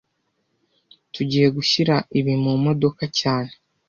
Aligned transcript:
Tugiye 1.13 1.47
gushyira 1.55 1.95
ibi 2.19 2.33
mumodoka 2.43 3.03
cyane 3.19 3.51